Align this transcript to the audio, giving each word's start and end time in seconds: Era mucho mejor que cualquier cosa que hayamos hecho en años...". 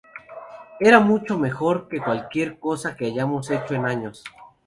Era 0.79 0.99
mucho 0.99 1.37
mejor 1.37 1.87
que 1.87 1.99
cualquier 2.01 2.57
cosa 2.57 2.95
que 2.95 3.05
hayamos 3.05 3.51
hecho 3.51 3.75
en 3.75 3.85
años...". 3.85 4.23